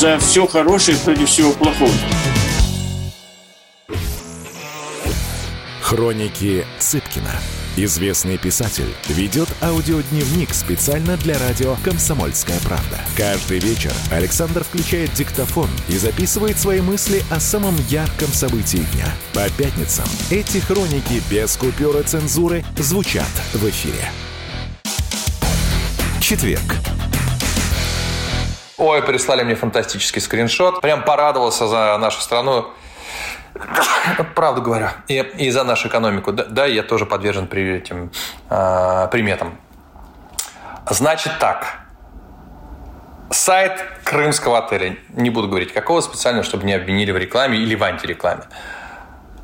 За 0.00 0.18
все 0.18 0.46
хорошее 0.46 0.96
против 0.96 1.28
всего 1.28 1.52
плохого. 1.52 1.92
Хроники 5.82 6.64
Цыпкина. 6.78 7.32
Известный 7.76 8.38
писатель 8.38 8.88
ведет 9.08 9.48
аудиодневник 9.60 10.54
специально 10.54 11.18
для 11.18 11.38
радио 11.38 11.76
«Комсомольская 11.84 12.58
правда». 12.60 12.98
Каждый 13.14 13.58
вечер 13.58 13.92
Александр 14.10 14.64
включает 14.64 15.12
диктофон 15.12 15.68
и 15.88 15.98
записывает 15.98 16.58
свои 16.58 16.80
мысли 16.80 17.22
о 17.30 17.38
самом 17.38 17.76
ярком 17.90 18.28
событии 18.28 18.86
дня. 18.94 19.06
По 19.34 19.50
пятницам 19.50 20.06
эти 20.30 20.58
хроники 20.58 21.22
без 21.30 21.58
купюра 21.58 22.02
цензуры 22.04 22.64
звучат 22.78 23.30
в 23.52 23.68
эфире. 23.68 24.10
Четверг. 26.20 26.89
Ой, 28.80 29.02
прислали 29.02 29.42
мне 29.42 29.54
фантастический 29.54 30.22
скриншот. 30.22 30.80
Прям 30.80 31.04
порадовался 31.04 31.68
за 31.68 31.98
нашу 31.98 32.22
страну. 32.22 32.66
Правду 34.34 34.62
говорю. 34.62 34.88
И, 35.06 35.18
и 35.18 35.50
за 35.50 35.64
нашу 35.64 35.88
экономику. 35.88 36.32
Да, 36.32 36.44
да, 36.44 36.64
я 36.64 36.82
тоже 36.82 37.04
подвержен 37.04 37.46
при 37.46 37.76
этим 37.76 38.10
э, 38.48 39.08
приметам. 39.12 39.58
Значит 40.88 41.32
так. 41.38 41.66
Сайт 43.30 43.84
крымского 44.02 44.58
отеля. 44.58 44.96
Не 45.10 45.28
буду 45.28 45.46
говорить 45.48 45.74
какого 45.74 46.00
специально, 46.00 46.42
чтобы 46.42 46.64
не 46.64 46.72
обвинили 46.72 47.12
в 47.12 47.18
рекламе 47.18 47.58
или 47.58 47.74
в 47.74 47.84
антирекламе. 47.84 48.44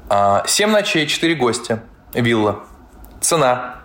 А, 0.09 0.45
семь 0.47 0.71
ночей, 0.71 1.07
четыре 1.07 1.35
гостя. 1.35 1.83
Вилла. 2.15 2.61
Цена 3.21 3.83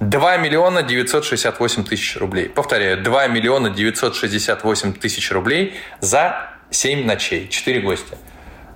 2 0.00 0.36
миллиона 0.36 0.82
968 0.82 1.84
тысяч 1.84 2.16
рублей. 2.16 2.48
Повторяю, 2.48 3.02
2 3.02 3.26
миллиона 3.28 3.70
968 3.70 4.92
тысяч 4.94 5.30
рублей 5.32 5.78
за 6.00 6.50
7 6.70 7.04
ночей, 7.04 7.48
4 7.48 7.80
гостя. 7.80 8.16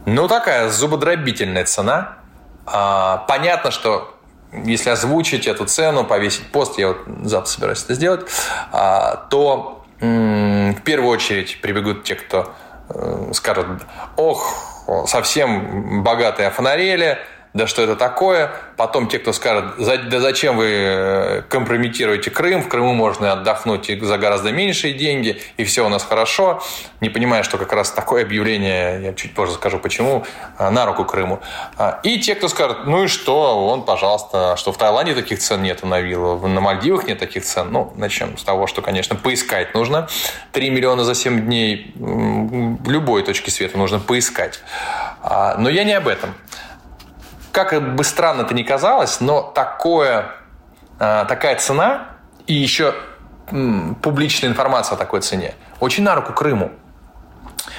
Ну, 0.05 0.26
такая 0.26 0.69
зубодробительная 0.69 1.64
цена. 1.64 2.19
А, 2.67 3.19
понятно, 3.29 3.71
что 3.71 4.17
если 4.52 4.91
озвучить 4.91 5.47
эту 5.47 5.64
цену, 5.67 6.05
повесить 6.05 6.50
пост, 6.50 6.79
я 6.79 6.88
вот 6.88 6.99
завтра 7.23 7.50
собираюсь 7.50 7.85
это 7.85 7.95
сделать, 7.95 8.26
а, 8.73 9.26
то 9.31 9.85
в 10.00 10.81
первую 10.85 11.11
очередь 11.11 11.61
прибегут 11.61 12.02
те, 12.02 12.17
кто 12.17 12.52
э, 12.88 13.31
скажут, 13.35 13.83
ох, 14.17 15.07
совсем 15.07 16.02
богатые 16.02 16.49
офонарели, 16.49 17.19
да 17.54 17.66
что 17.66 17.82
это 17.82 17.97
такое. 17.97 18.50
Потом 18.76 19.09
те, 19.09 19.18
кто 19.18 19.32
скажет, 19.32 19.76
да 20.09 20.21
зачем 20.21 20.56
вы 20.56 20.71
э, 20.71 21.42
компрометируете 21.49 22.30
Крым, 22.30 22.62
в 22.62 22.68
Крыму 22.68 22.94
можно 22.94 23.32
отдохнуть 23.32 23.90
за 24.02 24.18
гораздо 24.18 24.52
меньшие 24.52 24.94
деньги, 24.94 25.40
и 25.59 25.64
все 25.64 25.85
у 25.85 25.88
нас 25.88 26.02
хорошо. 26.02 26.62
Не 27.00 27.11
понимая, 27.11 27.42
что 27.42 27.59
как 27.59 27.73
раз 27.73 27.90
такое 27.90 28.23
объявление, 28.23 29.02
я 29.02 29.12
чуть 29.12 29.35
позже 29.35 29.54
скажу 29.54 29.78
почему, 29.78 30.25
э, 30.59 30.71
на 30.71 30.87
руку 30.87 31.04
Крыму. 31.04 31.40
А, 31.76 32.00
и 32.02 32.18
те, 32.21 32.35
кто 32.35 32.49
скажет, 32.49 32.87
ну 32.87 33.04
и 33.04 33.06
что, 33.06 33.66
вон, 33.66 33.85
пожалуйста, 33.85 34.56
что 34.56 34.73
в 34.73 34.78
Таиланде 34.78 35.14
таких 35.14 35.38
цен 35.38 35.62
нет 35.62 35.82
на 35.82 36.00
виллу, 36.00 36.47
на 36.49 36.61
Мальдивах 36.61 37.06
нет 37.06 37.18
таких 37.18 37.44
цен. 37.44 37.71
Ну, 37.71 37.92
начнем 37.97 38.38
с 38.38 38.42
того, 38.44 38.66
что, 38.66 38.80
конечно, 38.80 39.14
поискать 39.14 39.75
нужно. 39.75 40.09
3 40.52 40.71
миллиона 40.71 41.04
за 41.04 41.14
7 41.14 41.44
дней 41.44 41.92
в 41.97 42.90
любой 42.90 43.23
точке 43.23 43.50
света 43.50 43.76
нужно 43.76 44.00
поискать. 44.00 44.61
А, 45.23 45.56
но 45.59 45.68
я 45.68 45.85
не 45.85 45.92
об 45.92 46.09
этом 46.09 46.35
как 47.52 47.94
бы 47.94 48.02
странно 48.04 48.42
это 48.42 48.54
ни 48.54 48.62
казалось, 48.62 49.21
но 49.21 49.42
такое, 49.42 50.32
а, 50.99 51.25
такая 51.26 51.56
цена 51.56 52.09
и 52.47 52.54
еще 52.54 52.94
публичная 54.02 54.50
информация 54.50 54.97
о 54.97 54.99
такой 54.99 55.21
цене 55.21 55.54
очень 55.80 56.04
на 56.04 56.14
руку 56.14 56.32
Крыму. 56.32 56.71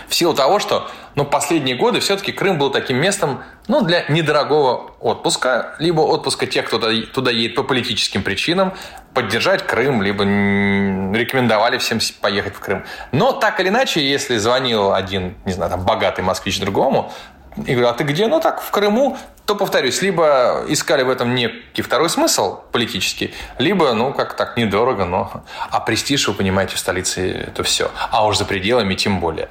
В 0.08 0.16
силу 0.16 0.34
того, 0.34 0.60
что 0.60 0.90
ну, 1.16 1.26
последние 1.26 1.76
годы 1.76 2.00
все-таки 2.00 2.32
Крым 2.32 2.58
был 2.58 2.70
таким 2.70 2.98
местом 2.98 3.44
ну, 3.68 3.82
для 3.82 4.06
недорогого 4.10 4.92
отпуска, 5.00 5.76
либо 5.80 6.02
отпуска 6.02 6.46
тех, 6.46 6.66
кто 6.66 6.80
туда 6.80 7.32
едет 7.32 7.56
по 7.56 7.64
политическим 7.64 8.24
причинам, 8.24 8.74
поддержать 9.14 9.66
Крым, 9.66 10.02
либо 10.02 10.24
рекомендовали 10.24 11.78
всем 11.78 12.00
поехать 12.22 12.56
в 12.56 12.60
Крым. 12.60 12.84
Но 13.12 13.32
так 13.32 13.60
или 13.60 13.70
иначе, 13.70 14.06
если 14.06 14.38
звонил 14.38 14.94
один, 14.94 15.36
не 15.46 15.54
знаю, 15.54 15.72
там, 15.72 15.86
богатый 15.86 16.22
москвич 16.22 16.60
другому, 16.60 17.12
и 17.56 17.74
говорю, 17.74 17.88
а 17.88 17.94
ты 17.94 18.04
где? 18.04 18.28
Ну 18.28 18.40
так, 18.40 18.62
в 18.62 18.72
Крыму. 18.72 19.18
то, 19.46 19.56
повторюсь, 19.56 20.02
либо 20.02 20.64
искали 20.68 21.04
в 21.04 21.10
этом 21.10 21.36
некий 21.36 21.82
второй 21.82 22.10
смысл 22.10 22.62
политический, 22.72 23.34
либо, 23.60 23.94
ну, 23.94 24.14
как 24.14 24.36
так, 24.36 24.58
недорого, 24.58 25.06
но... 25.06 25.44
А 25.70 25.80
престиж, 25.80 26.28
вы 26.28 26.34
понимаете, 26.34 26.76
в 26.76 26.80
столице 26.80 27.32
это 27.48 27.64
все. 27.64 27.92
А 28.10 28.26
уж 28.26 28.38
за 28.38 28.46
пределами 28.46 28.96
тем 28.96 29.20
более. 29.20 29.50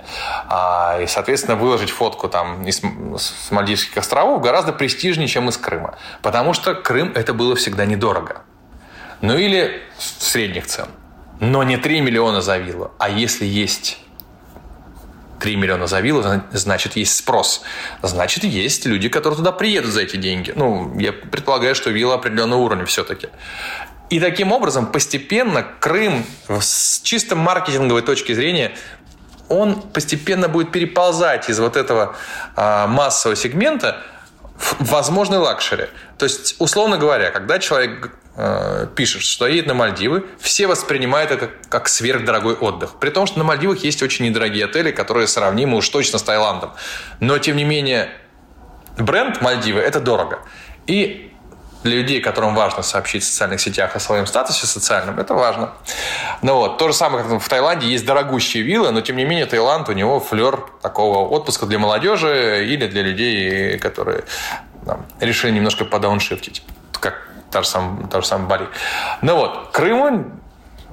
А, 0.49 0.99
и, 1.01 1.07
соответственно, 1.07 1.57
выложить 1.57 1.91
фотку 1.91 2.29
там 2.29 2.67
из, 2.67 2.81
с 2.81 3.51
Мальдивских 3.51 3.97
островов 3.97 4.43
гораздо 4.43 4.73
престижнее, 4.73 5.29
чем 5.29 5.49
из 5.49 5.57
Крыма. 5.57 5.95
Потому 6.23 6.55
что 6.55 6.75
Крым 6.75 7.13
это 7.15 7.35
было 7.35 7.55
всегда 7.55 7.85
недорого. 7.85 8.43
Ну, 9.21 9.37
или 9.37 9.83
средних 9.99 10.67
цен. 10.67 10.87
Но 11.39 11.63
не 11.63 11.77
3 11.77 12.01
миллиона 12.01 12.41
за 12.41 12.57
виллу. 12.57 12.91
А 12.99 13.09
если 13.09 13.45
есть 13.45 14.02
3 15.43 15.57
миллиона 15.57 15.89
за 15.89 16.01
виллу, 16.01 16.23
значит, 16.53 16.97
есть 16.97 17.17
спрос. 17.17 17.63
Значит, 18.01 18.45
есть 18.45 18.87
люди, 18.87 19.09
которые 19.09 19.37
туда 19.37 19.51
приедут 19.51 19.91
за 19.91 20.03
эти 20.03 20.17
деньги. 20.17 20.53
Ну, 20.55 20.97
я 21.01 21.13
предполагаю, 21.13 21.75
что 21.75 21.91
вилла 21.91 22.15
определенного 22.15 22.61
уровня 22.61 22.87
все-таки. 22.87 23.29
И 24.09 24.21
таким 24.21 24.53
образом 24.53 24.87
постепенно 24.87 25.67
Крым 25.81 26.25
с 26.49 27.01
чисто 27.03 27.35
маркетинговой 27.35 28.03
точки 28.03 28.33
зрения 28.35 28.73
он 29.49 29.83
постепенно 29.83 30.49
будет 30.49 30.71
переползать 30.71 31.51
из 31.51 31.59
вот 31.59 31.77
этого 31.77 32.15
а, 32.55 32.87
массового 32.87 33.37
сегмента 33.37 34.01
в 34.57 34.93
возможный 34.93 35.39
luxury. 35.39 35.89
То 36.19 36.25
есть, 36.25 36.55
условно 36.61 36.99
говоря, 36.99 37.31
когда 37.33 37.59
человек 37.59 38.13
Э, 38.35 38.87
пишет, 38.97 39.23
что 39.23 39.47
едет 39.47 39.67
на 39.67 39.75
Мальдивы, 39.75 40.25
все 40.41 40.67
воспринимают 40.67 41.31
это 41.31 41.49
как, 41.49 41.69
как 41.69 41.89
сверхдорогой 41.89 42.55
отдых. 42.55 42.95
При 42.99 43.11
том, 43.11 43.27
что 43.27 43.39
на 43.39 43.45
Мальдивах 43.45 43.85
есть 43.85 44.03
очень 44.03 44.25
недорогие 44.25 44.65
отели, 44.65 44.91
которые 44.91 45.27
сравнимы 45.27 45.77
уж 45.77 45.89
точно 45.91 46.19
с 46.19 46.23
Таиландом. 46.23 46.73
Но, 47.21 47.37
тем 47.39 47.57
не 47.57 47.65
менее, 47.65 48.09
бренд 48.97 49.43
Мальдивы– 49.43 49.81
это 49.81 50.01
дорого. 50.01 50.39
И 50.87 51.31
для 51.83 51.97
людей, 51.97 52.23
которым 52.23 52.55
важно 52.55 52.83
сообщить 52.83 53.23
в 53.23 53.27
социальных 53.27 53.61
сетях 53.61 53.97
о 53.97 54.01
своем 54.01 54.27
статусе 54.27 54.67
социальном, 54.67 55.21
это 55.21 55.35
важно. 55.35 55.73
Ну 56.41 56.55
вот, 56.55 56.79
то 56.79 56.89
же 56.89 56.95
самое, 56.95 57.25
как 57.25 57.39
в 57.39 57.49
Таиланде 57.51 57.87
есть 57.87 58.07
дорогущие 58.07 58.63
виллы, 58.63 58.93
но 58.93 59.03
тем 59.03 59.17
не 59.17 59.27
менее 59.27 59.45
Таиланд, 59.45 59.91
у 59.91 59.93
него 59.93 60.21
флер 60.21 60.65
такого 60.81 61.29
отпуска 61.29 61.67
для 61.67 61.79
молодежи 61.79 62.67
или 62.67 62.87
для 62.87 63.03
людей, 63.03 63.79
которые 63.79 64.25
там, 64.87 65.05
решили 65.21 65.51
немножко 65.51 65.85
подауншифтить, 65.85 66.63
как 66.93 67.32
та 67.53 67.63
же 67.63 67.69
самая, 67.69 68.07
та 68.09 68.21
же 68.21 68.27
самая 68.27 68.49
Бали. 68.49 68.69
Ну 69.21 69.37
вот, 69.37 69.69
Крыму 69.73 70.33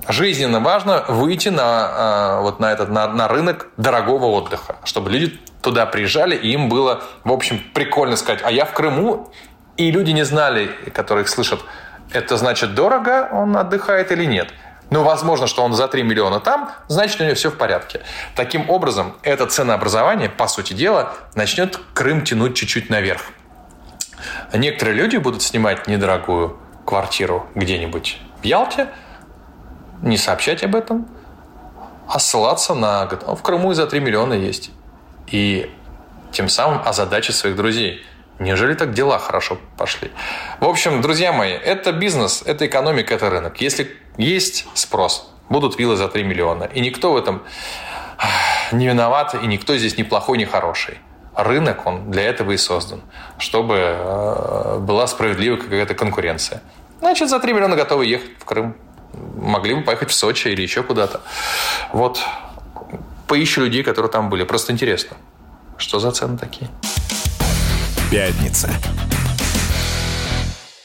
жизненно 0.07 0.59
важно 0.59 1.05
выйти 1.07 1.49
на, 1.49 1.63
а, 1.63 2.41
вот 2.41 2.59
на, 2.59 2.71
этот, 2.71 2.89
на, 2.89 3.07
на 3.07 3.27
рынок 3.27 3.67
дорогого 3.77 4.25
отдыха, 4.25 4.75
чтобы 4.83 5.09
люди 5.09 5.39
туда 5.61 5.85
приезжали, 5.85 6.35
и 6.35 6.51
им 6.51 6.69
было, 6.69 7.03
в 7.23 7.31
общем, 7.31 7.61
прикольно 7.73 8.15
сказать, 8.15 8.41
а 8.43 8.51
я 8.51 8.65
в 8.65 8.73
Крыму, 8.73 9.31
и 9.77 9.91
люди 9.91 10.11
не 10.11 10.23
знали, 10.23 10.67
которые 10.93 11.23
их 11.23 11.29
слышат, 11.29 11.61
это 12.11 12.37
значит 12.37 12.75
дорого 12.75 13.29
он 13.31 13.55
отдыхает 13.55 14.11
или 14.11 14.25
нет. 14.25 14.49
Ну, 14.89 15.03
возможно, 15.03 15.45
что 15.45 15.63
он 15.63 15.73
за 15.73 15.87
3 15.87 16.01
миллиона 16.01 16.39
там, 16.39 16.71
значит, 16.87 17.21
у 17.21 17.23
него 17.23 17.35
все 17.35 17.51
в 17.51 17.57
порядке. 17.57 18.01
Таким 18.35 18.69
образом, 18.69 19.15
это 19.21 19.45
ценообразование, 19.45 20.29
по 20.29 20.47
сути 20.47 20.73
дела, 20.73 21.13
начнет 21.35 21.79
Крым 21.93 22.23
тянуть 22.23 22.55
чуть-чуть 22.55 22.89
наверх. 22.89 23.21
Некоторые 24.53 24.95
люди 24.95 25.17
будут 25.17 25.43
снимать 25.43 25.87
недорогую 25.87 26.57
квартиру 26.85 27.47
где-нибудь 27.53 28.19
в 28.41 28.43
Ялте, 28.43 28.89
не 30.01 30.17
сообщать 30.17 30.63
об 30.63 30.75
этом, 30.75 31.07
а 32.07 32.19
ссылаться 32.19 32.73
на... 32.73 33.03
«А 33.03 33.35
в 33.35 33.43
Крыму 33.43 33.71
и 33.71 33.75
за 33.75 33.85
3 33.85 33.99
миллиона 33.99 34.33
есть. 34.33 34.71
И 35.27 35.71
тем 36.31 36.49
самым 36.49 36.81
озадачить 36.83 37.35
своих 37.35 37.55
друзей. 37.55 38.03
Неужели 38.39 38.73
так 38.73 38.93
дела 38.93 39.19
хорошо 39.19 39.59
пошли? 39.77 40.09
В 40.59 40.65
общем, 40.67 41.01
друзья 41.01 41.31
мои, 41.31 41.51
это 41.51 41.91
бизнес, 41.91 42.41
это 42.43 42.65
экономика, 42.65 43.13
это 43.13 43.29
рынок. 43.29 43.61
Если 43.61 43.95
есть 44.17 44.65
спрос, 44.73 45.31
будут 45.49 45.77
виллы 45.77 45.97
за 45.97 46.07
3 46.07 46.23
миллиона. 46.23 46.63
И 46.63 46.79
никто 46.79 47.13
в 47.13 47.17
этом 47.17 47.43
не 48.71 48.87
виноват, 48.87 49.35
и 49.35 49.45
никто 49.45 49.77
здесь 49.77 49.97
не 49.97 50.03
плохой, 50.03 50.37
не 50.39 50.45
хороший 50.45 50.97
рынок, 51.35 51.85
он 51.85 52.11
для 52.11 52.23
этого 52.23 52.51
и 52.51 52.57
создан, 52.57 53.01
чтобы 53.37 53.75
э, 53.77 54.77
была 54.79 55.07
справедливая 55.07 55.57
какая-то 55.57 55.93
конкуренция. 55.93 56.61
Значит, 56.99 57.29
за 57.29 57.39
3 57.39 57.53
миллиона 57.53 57.75
готовы 57.75 58.05
ехать 58.05 58.31
в 58.39 58.45
Крым. 58.45 58.75
Могли 59.35 59.73
бы 59.73 59.81
поехать 59.81 60.11
в 60.11 60.13
Сочи 60.13 60.49
или 60.49 60.61
еще 60.61 60.83
куда-то. 60.83 61.21
Вот. 61.93 62.19
Поищу 63.27 63.61
людей, 63.61 63.83
которые 63.83 64.11
там 64.11 64.29
были. 64.29 64.43
Просто 64.43 64.73
интересно, 64.73 65.17
что 65.77 65.99
за 65.99 66.11
цены 66.11 66.37
такие. 66.37 66.69
Пятница. 68.11 68.69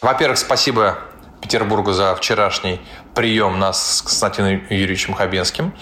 Во-первых, 0.00 0.38
спасибо 0.38 0.98
Петербургу 1.40 1.92
за 1.92 2.14
вчерашний 2.14 2.80
прием 3.14 3.58
нас 3.58 3.98
с 3.98 4.02
Константином 4.02 4.62
Юрьевичем 4.70 5.14
Хабенским 5.14 5.74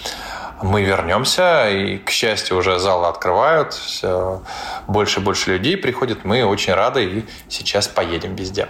мы 0.63 0.81
вернемся, 0.83 1.69
и, 1.69 1.97
к 1.97 2.09
счастью, 2.09 2.57
уже 2.57 2.79
залы 2.79 3.07
открывают, 3.07 3.73
все 3.73 4.41
больше 4.87 5.19
и 5.19 5.23
больше 5.23 5.51
людей 5.51 5.77
приходит, 5.77 6.23
мы 6.23 6.45
очень 6.45 6.73
рады, 6.73 7.03
и 7.03 7.25
сейчас 7.49 7.87
поедем 7.87 8.35
везде. 8.35 8.67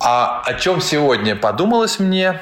А 0.00 0.42
о 0.44 0.54
чем 0.54 0.80
сегодня 0.80 1.36
подумалось 1.36 1.98
мне? 2.00 2.40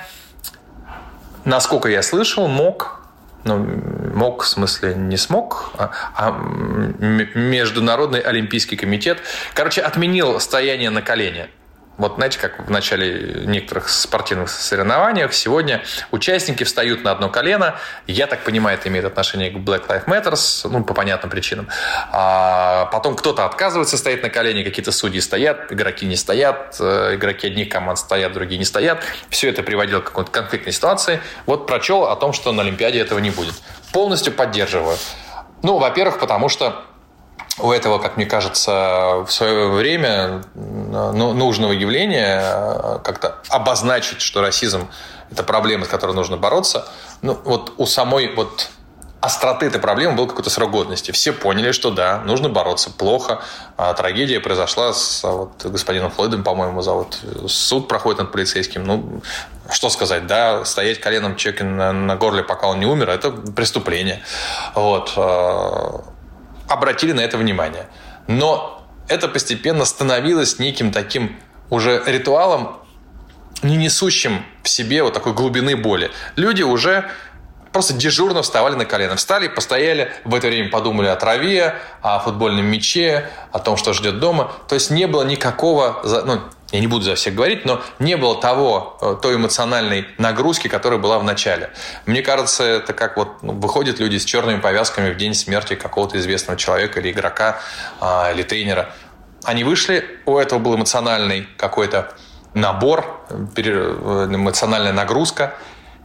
Насколько 1.45 1.89
я 1.89 2.03
слышал, 2.03 2.49
МОК, 2.49 3.01
ну, 3.45 3.59
МОК 3.59 4.43
в 4.45 4.49
смысле 4.49 4.95
не 4.95 5.19
смог, 5.19 5.73
а, 5.77 5.91
а 6.17 6.31
Международный 6.31 8.21
Олимпийский 8.21 8.77
комитет, 8.77 9.21
короче, 9.53 9.83
отменил 9.83 10.41
стояние 10.41 10.89
на 10.89 11.03
колене. 11.03 11.51
Вот 11.97 12.17
знаете, 12.17 12.41
как 12.41 12.67
в 12.67 12.71
начале 12.71 13.45
некоторых 13.47 13.89
спортивных 13.89 14.49
соревнованиях, 14.49 15.33
сегодня 15.33 15.85
участники 16.11 16.65
встают 16.65 17.05
на 17.05 17.13
одно 17.13 17.29
колено. 17.29 17.77
Я 18.09 18.27
так 18.27 18.41
понимаю, 18.41 18.79
это 18.79 18.89
имеет 18.89 19.05
отношение 19.05 19.51
к 19.51 19.57
Black 19.57 19.87
Lives 19.87 20.07
Matter, 20.07 20.69
ну, 20.71 20.83
по 20.83 20.93
понятным 20.93 21.31
причинам. 21.31 21.69
А 22.11 22.87
потом 22.87 23.15
кто-то 23.15 23.45
отказывается 23.45 23.97
стоять 23.97 24.23
на 24.25 24.31
колене, 24.31 24.65
какие-то 24.65 24.91
судьи 24.91 25.21
стоят, 25.21 25.71
игроки 25.71 26.05
не 26.05 26.17
стоят, 26.17 26.77
э, 26.81 27.15
игроки 27.15 27.47
одних 27.47 27.69
команд 27.69 27.99
стоят, 27.99 28.33
другие 28.33 28.59
не 28.59 28.65
стоят. 28.65 29.03
Все 29.29 29.49
это 29.51 29.63
приводило 29.63 30.01
к 30.01 30.05
какой-то 30.05 30.33
конфликтной 30.33 30.73
ситуации. 30.73 31.21
Вот 31.47 31.69
прочел 31.69 32.05
о 32.07 32.17
том, 32.17 32.33
что 32.33 32.51
на 32.53 32.63
Олимпиаде 32.63 32.99
этого 32.99 33.21
не 33.21 33.31
будет. 33.31 33.55
Полностью 33.93 34.33
поддерживаю. 34.33 34.97
Ну, 35.63 35.79
во-первых, 35.79 36.19
потому 36.19 36.49
что 36.49 36.85
у 37.59 37.71
этого, 37.71 37.99
как 37.99 38.17
мне 38.17 38.27
кажется, 38.27 39.25
в 39.27 39.29
свое 39.29 39.69
время 39.69 40.43
ну, 40.55 41.33
нужного 41.33 41.73
явления 41.73 42.41
э, 42.43 42.99
как-то 43.05 43.39
обозначить, 43.49 44.21
что 44.21 44.41
расизм– 44.41 44.89
это 45.31 45.43
проблема, 45.43 45.85
с 45.85 45.89
которой 45.89 46.13
нужно 46.13 46.37
бороться. 46.37 46.89
Ну, 47.23 47.39
вот 47.45 47.75
у 47.77 47.87
самой 47.87 48.35
вот 48.35 48.71
остроты 49.21 49.67
этой 49.67 49.81
проблемы 49.81 50.17
был 50.17 50.27
какой-то 50.27 50.51
срок 50.51 50.71
годности. 50.71 51.11
Все 51.11 51.33
поняли, 51.33 51.73
что 51.73 51.91
да, 51.91 52.21
нужно 52.27 52.49
бороться. 52.49 52.91
Плохо. 52.91 53.41
А 53.77 53.95
трагедия 53.95 54.39
произошла 54.39 54.93
с 54.93 55.23
вот, 55.23 55.65
господином 55.65 56.11
Флойдом, 56.11 56.45
по-моему, 56.45 56.83
зовут. 56.83 57.19
Суд 57.47 57.89
проходит 57.89 58.19
над 58.19 58.33
полицейским. 58.33 58.85
Ну, 58.85 59.23
что 59.71 59.89
сказать, 59.89 60.27
да, 60.27 60.65
стоять 60.65 61.01
коленом 61.01 61.37
человека 61.37 61.65
на, 61.65 61.93
на 61.93 62.17
горле, 62.17 62.43
пока 62.43 62.67
он 62.67 62.81
не 62.81 62.87
умер, 62.87 63.09
это 63.09 63.31
преступление. 63.31 64.23
Вот 64.75 65.15
э, 65.17 65.91
обратили 66.69 67.13
на 67.13 67.21
это 67.21 67.37
внимание. 67.39 67.87
Но 68.27 68.87
это 69.09 69.29
постепенно 69.29 69.85
становилось 69.85 70.59
неким 70.59 70.93
таким 70.93 71.37
уже 71.71 72.03
ритуалом, 72.07 72.77
не 73.63 73.77
несущим 73.77 74.45
в 74.63 74.69
себе 74.69 75.03
вот 75.03 75.15
такой 75.15 75.33
глубины 75.33 75.77
боли. 75.77 76.11
Люди 76.37 76.63
уже 76.63 77.11
просто 77.73 77.93
дежурно 77.93 78.43
вставали 78.43 78.77
на 78.77 78.85
колено. 78.85 79.17
Встали, 79.17 79.49
постояли, 79.49 80.13
в 80.25 80.35
это 80.35 80.47
время 80.47 80.71
подумали 80.71 81.09
о 81.09 81.17
траве, 81.17 81.75
о 82.03 82.21
футбольном 82.21 82.67
мяче, 82.67 83.29
о 83.51 83.59
том, 83.59 83.77
что 83.77 83.93
ждет 83.93 84.21
дома. 84.21 84.53
То 84.69 84.77
есть 84.77 84.91
не 84.91 85.07
было 85.07 85.25
никакого, 85.25 86.01
ну, 86.25 86.41
я 86.75 86.81
не 86.81 86.89
буду 86.89 87.05
за 87.05 87.15
всех 87.15 87.37
говорить, 87.37 87.65
но 87.65 87.81
не 88.01 88.17
было 88.17 88.41
того, 88.41 88.99
э, 89.01 89.17
той 89.23 89.37
эмоциональной 89.37 90.09
нагрузки, 90.19 90.67
которая 90.67 90.99
была 90.99 91.21
в 91.21 91.25
начале. 91.25 91.71
Мне 92.05 92.21
кажется, 92.21 92.65
это 92.65 92.93
как 92.93 93.17
вот 93.17 93.29
ну, 93.43 93.53
выходят 93.53 94.01
люди 94.01 94.17
с 94.17 94.25
черными 94.25 94.59
повязками 94.59 95.13
в 95.13 95.17
день 95.17 95.35
смерти 95.35 95.77
какого-то 95.77 96.19
известного 96.19 96.59
человека 96.59 96.99
или 96.99 97.13
игрока, 97.13 97.61
а, 98.01 98.33
или 98.33 98.43
тренера. 98.43 98.93
Они 99.45 99.63
вышли, 99.63 100.05
у 100.27 100.37
этого 100.37 100.59
был 100.59 100.75
эмоциональный 100.75 101.49
какой-то 101.57 102.13
набор, 102.55 103.25
э, 103.31 104.27
эмоциональная 104.33 104.93
нагрузка, 104.93 105.55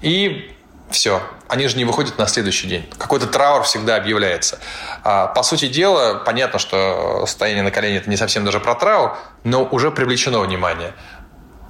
и 0.02 0.56
все. 0.92 1.22
Они 1.48 1.68
же 1.68 1.78
не 1.78 1.86
выходят 1.86 2.18
на 2.18 2.28
следующий 2.28 2.68
день. 2.68 2.90
Какой-то 2.98 3.28
траур 3.28 3.64
всегда 3.64 3.96
объявляется. 3.96 4.60
А, 5.04 5.28
по 5.28 5.44
сути 5.44 5.68
дела, 5.68 6.16
понятно, 6.26 6.60
что 6.60 7.26
стояние 7.28 7.64
на 7.64 7.72
колене– 7.72 7.98
это 8.00 8.10
не 8.10 8.18
совсем 8.18 8.46
даже 8.46 8.60
про 8.60 8.76
траур, 8.76 9.18
но 9.44 9.64
уже 9.64 9.92
привлечено 9.92 10.40
внимание. 10.40 10.94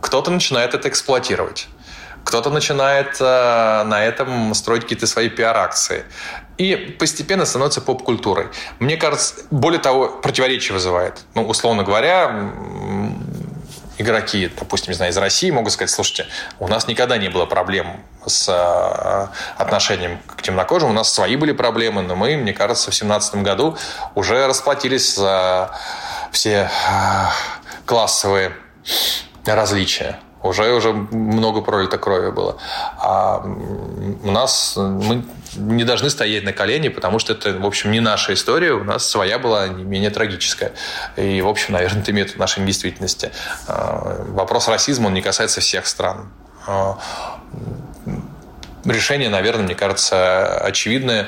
Кто-то 0.02 0.32
начинает 0.32 0.74
это 0.74 0.90
эксплуатировать. 0.90 1.68
Кто-то 2.24 2.50
начинает 2.50 3.18
э, 3.20 3.84
на 3.86 4.04
этом 4.04 4.54
строить 4.54 4.84
какие-то 4.84 5.08
свои 5.08 5.30
пиар-акции. 5.30 6.04
и 6.58 6.76
постепенно 6.76 7.46
становится 7.46 7.80
поп-культурой. 7.80 8.48
Мне 8.80 8.98
кажется, 8.98 9.36
более 9.50 9.80
того, 9.80 10.10
противоречие 10.10 10.74
вызывает. 10.74 11.22
Ну, 11.34 11.44
условно 11.48 11.84
говоря, 11.84 12.52
игроки, 14.00 14.50
допустим, 14.58 14.92
не 14.92 14.96
знаю, 14.96 15.12
из 15.12 15.18
России 15.18 15.52
могут 15.52 15.74
сказать, 15.74 15.92
слушайте, 15.92 16.26
у 16.60 16.68
нас 16.68 16.88
никогда 16.88 17.18
не 17.18 17.30
было 17.30 17.46
проблем 17.46 18.04
с 18.26 18.50
э, 18.50 19.28
отношением 19.62 20.20
к 20.26 20.42
темнокожим, 20.42 20.90
у 20.90 20.94
нас 20.94 21.14
свои 21.14 21.36
были 21.36 21.52
проблемы, 21.52 22.02
но 22.02 22.16
мы, 22.16 22.38
мне 22.38 22.54
кажется, 22.54 22.92
в 22.92 22.96
2017 22.96 23.36
году 23.36 23.78
уже 24.16 24.48
расплатились 24.48 25.16
за 25.16 25.72
все 26.32 26.70
э, 26.72 27.26
классовые 27.86 28.54
различия 29.46 30.18
уже, 30.44 30.72
уже 30.74 30.94
много 30.94 31.62
пролито 31.62 31.98
крови 31.98 32.32
было. 32.32 32.58
А 32.98 33.44
у 34.24 34.32
нас 34.32 34.76
мы 34.78 35.26
не 35.56 35.84
должны 35.84 36.10
стоять 36.10 36.44
на 36.44 36.54
колени, 36.54 36.90
потому 36.90 37.20
что 37.20 37.34
это, 37.34 37.58
в 37.58 37.66
общем, 37.66 37.92
не 37.92 38.00
наша 38.00 38.34
история, 38.34 38.74
у 38.74 38.84
нас 38.84 39.08
своя 39.08 39.40
была 39.40 39.68
не 39.68 39.84
менее 39.84 40.10
трагическая. 40.10 40.72
И, 41.18 41.42
в 41.42 41.48
общем, 41.48 41.74
наверное, 41.74 42.02
это 42.02 42.12
имеет 42.12 42.32
отношение 42.32 42.66
к 42.66 42.68
действительности. 42.68 43.32
А, 43.68 44.26
вопрос 44.30 44.68
расизма, 44.68 45.08
он 45.08 45.14
не 45.14 45.22
касается 45.22 45.62
всех 45.62 45.88
стран. 45.88 46.32
А, 46.68 46.98
решение, 48.86 49.30
наверное, 49.30 49.66
мне 49.66 49.76
кажется, 49.76 50.58
очевидное 50.60 51.28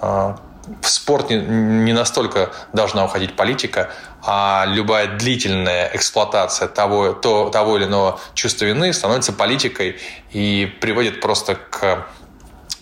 а, 0.00 0.38
в 0.82 0.88
спорт 0.88 1.30
не 1.30 1.92
настолько 1.92 2.50
должна 2.72 3.04
уходить 3.04 3.34
политика, 3.34 3.90
а 4.22 4.64
любая 4.66 5.16
длительная 5.16 5.90
эксплуатация 5.94 6.68
того, 6.68 7.12
то, 7.12 7.50
того 7.50 7.76
или 7.76 7.84
иного 7.84 8.20
чувства 8.34 8.66
вины 8.66 8.92
становится 8.92 9.32
политикой 9.32 9.98
и 10.30 10.72
приводит 10.80 11.20
просто 11.20 11.54
к 11.56 12.06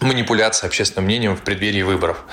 манипуляции 0.00 0.66
общественным 0.66 1.06
мнением 1.06 1.36
в 1.36 1.42
преддверии 1.42 1.82
выборов. 1.82 2.24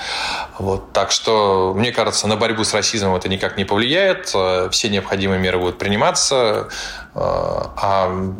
Вот. 0.58 0.92
Так 0.92 1.10
что, 1.10 1.72
мне 1.74 1.90
кажется, 1.90 2.28
на 2.28 2.36
борьбу 2.36 2.62
с 2.64 2.72
расизмом 2.74 3.16
это 3.16 3.28
никак 3.28 3.56
не 3.56 3.64
повлияет. 3.64 4.26
Все 4.72 4.88
необходимые 4.88 5.40
меры 5.40 5.58
будут 5.58 5.78
приниматься. 5.78 6.68
А 7.14 8.30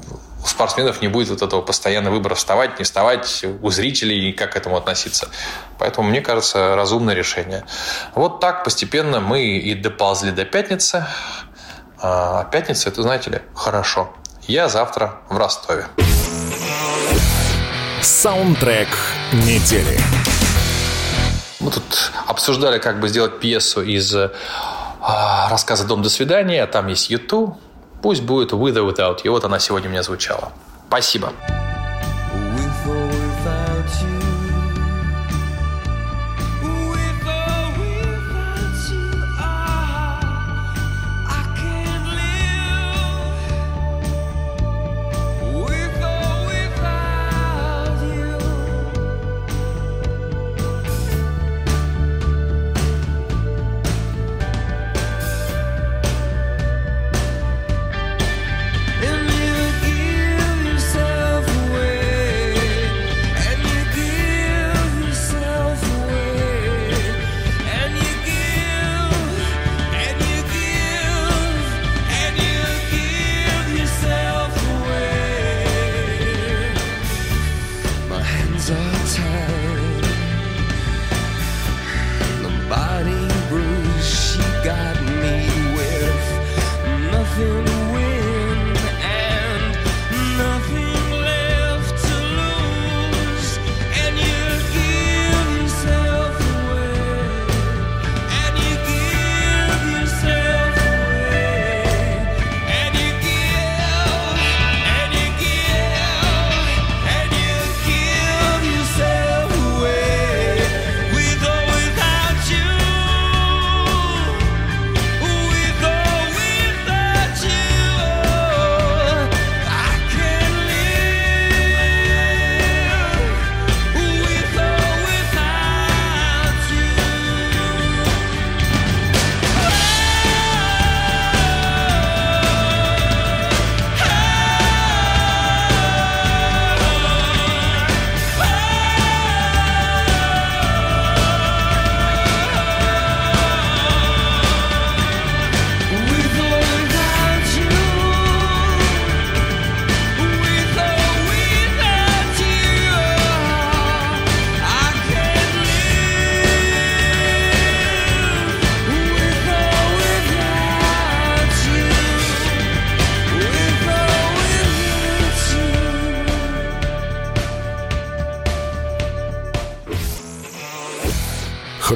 у 0.47 0.49
спортсменов 0.49 1.03
не 1.03 1.09
будет 1.09 1.29
вот 1.29 1.43
этого 1.43 1.61
постоянного 1.61 2.15
выбора 2.15 2.37
вставать, 2.37 2.79
не 2.79 2.85
вставать, 2.85 3.45
у 3.63 3.71
зрителей, 3.71 4.33
как 4.33 4.53
к 4.53 4.57
этому 4.57 4.77
относиться. 4.77 5.29
Поэтому, 5.77 6.09
мне 6.09 6.21
кажется, 6.21 6.77
разумное 6.77 7.15
решение. 7.15 7.65
Вот 8.15 8.39
так 8.39 8.63
постепенно 8.63 9.19
мы 9.19 9.43
и 9.43 9.75
доползли 9.75 10.31
до 10.31 10.45
пятницы. 10.45 11.05
А 11.99 12.45
пятница, 12.45 12.91
это, 12.91 13.03
знаете 13.03 13.31
ли, 13.31 13.41
хорошо. 13.57 14.15
Я 14.47 14.69
завтра 14.69 15.17
в 15.29 15.37
Ростове. 15.37 15.87
Саундтрек 18.01 18.89
недели. 19.33 19.99
Мы 21.59 21.73
тут 21.73 22.13
обсуждали, 22.29 22.79
как 22.79 23.01
бы 23.01 23.09
сделать 23.09 23.41
пьесу 23.41 23.83
из 23.83 24.15
а, 24.15 25.49
рассказа 25.51 25.85
«Дом 25.85 26.03
до 26.03 26.09
свидания». 26.09 26.65
Там 26.69 26.87
есть 26.87 27.11
YouTube, 27.11 27.57
Пусть 28.03 28.23
будет 28.23 28.53
With 28.53 28.75
or 28.75 28.93
Without 28.93 29.23
You. 29.25 29.31
Вот 29.31 29.45
она 29.45 29.59
сегодня 29.59 29.89
у 29.89 29.93
меня 29.93 30.03
звучала. 30.03 30.53
Спасибо. 30.89 31.33